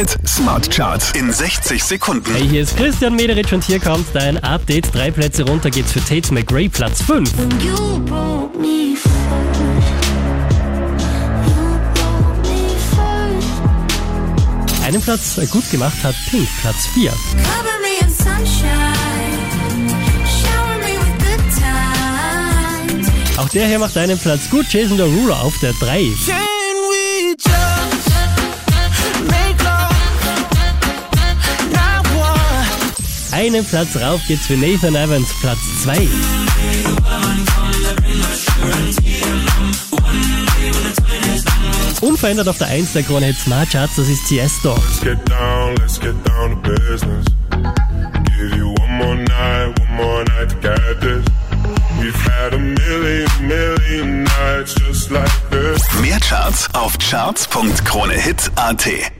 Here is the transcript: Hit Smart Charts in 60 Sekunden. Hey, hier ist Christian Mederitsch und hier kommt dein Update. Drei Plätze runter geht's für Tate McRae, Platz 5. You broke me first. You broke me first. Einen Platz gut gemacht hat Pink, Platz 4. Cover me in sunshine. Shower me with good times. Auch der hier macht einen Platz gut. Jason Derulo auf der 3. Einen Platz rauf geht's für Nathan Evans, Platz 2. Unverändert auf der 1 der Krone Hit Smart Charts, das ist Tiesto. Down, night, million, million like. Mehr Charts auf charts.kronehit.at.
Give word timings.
Hit 0.00 0.16
Smart 0.26 0.70
Charts 0.70 1.12
in 1.12 1.30
60 1.30 1.84
Sekunden. 1.84 2.32
Hey, 2.32 2.48
hier 2.48 2.62
ist 2.62 2.74
Christian 2.74 3.16
Mederitsch 3.16 3.52
und 3.52 3.62
hier 3.62 3.78
kommt 3.78 4.06
dein 4.14 4.38
Update. 4.42 4.94
Drei 4.94 5.10
Plätze 5.10 5.42
runter 5.42 5.68
geht's 5.68 5.92
für 5.92 6.02
Tate 6.02 6.32
McRae, 6.32 6.70
Platz 6.70 7.02
5. 7.02 7.30
You 7.62 7.98
broke 8.06 8.58
me 8.58 8.96
first. 8.96 9.60
You 11.44 11.82
broke 11.92 12.40
me 12.48 12.78
first. 12.96 13.50
Einen 14.86 15.02
Platz 15.02 15.38
gut 15.50 15.70
gemacht 15.70 16.02
hat 16.02 16.14
Pink, 16.30 16.48
Platz 16.62 16.86
4. 16.94 17.10
Cover 17.10 17.76
me 17.82 18.00
in 18.00 18.08
sunshine. 18.08 18.70
Shower 20.24 20.78
me 20.78 20.96
with 20.96 21.18
good 21.18 21.44
times. 22.96 23.06
Auch 23.36 23.50
der 23.50 23.66
hier 23.66 23.78
macht 23.78 23.98
einen 23.98 24.18
Platz 24.18 24.48
gut. 24.48 24.64
Jason 24.70 24.96
Derulo 24.96 25.34
auf 25.34 25.58
der 25.58 25.74
3. 25.74 26.10
Einen 33.40 33.64
Platz 33.64 33.96
rauf 33.96 34.20
geht's 34.28 34.46
für 34.46 34.58
Nathan 34.58 34.94
Evans, 34.94 35.30
Platz 35.40 35.58
2. 35.84 36.06
Unverändert 42.02 42.48
auf 42.48 42.58
der 42.58 42.66
1 42.66 42.92
der 42.92 43.02
Krone 43.02 43.24
Hit 43.24 43.38
Smart 43.38 43.70
Charts, 43.70 43.96
das 43.96 44.08
ist 44.08 44.28
Tiesto. 44.28 44.78
Down, 45.24 45.74
night, 49.24 49.80
million, 52.58 53.26
million 53.40 54.26
like. 55.08 55.30
Mehr 56.02 56.20
Charts 56.20 56.68
auf 56.74 56.98
charts.kronehit.at. 56.98 59.19